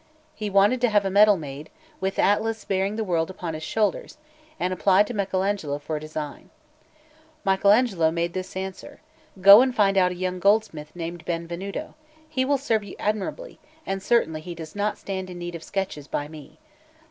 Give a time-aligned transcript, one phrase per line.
[0.33, 1.69] He wanted to have a medal made,
[1.99, 4.17] with Atlas bearing the world upon his shoulders,
[4.59, 6.49] and applied to Michel Agnolo for a design.
[7.45, 8.99] Michel Agnolo made this answer:
[9.41, 11.93] "Go and find out a young goldsmith named Benvenuto;
[12.27, 16.07] he will serve you admirably, and certainly he does not stand in need of sketches
[16.07, 16.57] by me.